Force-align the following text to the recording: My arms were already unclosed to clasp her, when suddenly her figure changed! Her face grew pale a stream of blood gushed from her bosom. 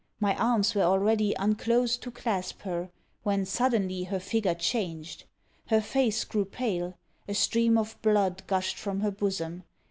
My 0.19 0.35
arms 0.35 0.73
were 0.73 0.81
already 0.81 1.35
unclosed 1.37 2.01
to 2.01 2.09
clasp 2.09 2.61
her, 2.61 2.89
when 3.21 3.45
suddenly 3.45 4.05
her 4.05 4.19
figure 4.19 4.55
changed! 4.55 5.25
Her 5.67 5.79
face 5.79 6.23
grew 6.23 6.45
pale 6.45 6.97
a 7.27 7.35
stream 7.35 7.77
of 7.77 8.01
blood 8.01 8.41
gushed 8.47 8.77
from 8.79 9.01
her 9.01 9.11
bosom. 9.11 9.61